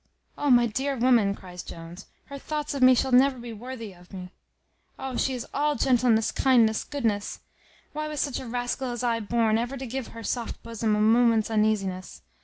"O 0.35 0.49
my 0.49 0.65
dear 0.65 0.97
woman!" 0.97 1.35
cries 1.35 1.61
Jones, 1.61 2.07
"her 2.25 2.39
thoughts 2.39 2.73
of 2.73 2.81
me 2.81 2.93
I 2.93 2.95
shall 2.95 3.11
never 3.11 3.37
be 3.37 3.53
worthy 3.53 3.93
of. 3.93 4.09
Oh, 4.97 5.15
she 5.15 5.35
is 5.35 5.45
all 5.53 5.75
gentleness, 5.75 6.31
kindness, 6.31 6.83
goodness! 6.83 7.41
Why 7.93 8.07
was 8.07 8.19
such 8.19 8.39
a 8.39 8.47
rascal 8.47 8.89
as 8.89 9.03
I 9.03 9.19
born, 9.19 9.59
ever 9.59 9.77
to 9.77 9.85
give 9.85 10.07
her 10.07 10.23
soft 10.23 10.63
bosom 10.63 10.95
a 10.95 10.99
moment's 11.01 11.51
uneasiness? 11.51 12.23